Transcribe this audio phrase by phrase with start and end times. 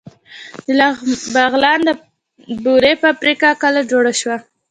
[0.67, 0.69] د
[1.33, 1.89] بغلان د
[2.63, 4.35] بورې فابریکه کله جوړه شوه؟